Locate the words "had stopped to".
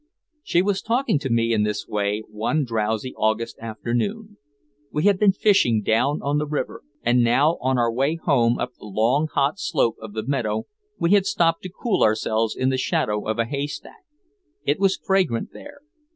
11.11-11.69